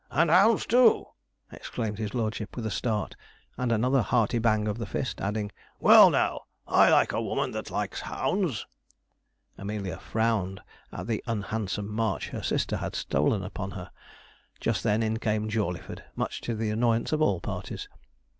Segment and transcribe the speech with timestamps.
[0.09, 1.05] 'And hounds, too!'
[1.51, 3.15] exclaimed his lordship, with a start,
[3.55, 7.69] and another hearty bang of the fist, adding, 'well, now, I like a woman that
[7.69, 8.65] likes hounds.'
[9.59, 10.61] Amelia frowned
[10.91, 13.91] at the unhandsome march her sister had stolen upon her.
[14.59, 17.87] Just then in came Jawleyford, much to the annoyance of all parties.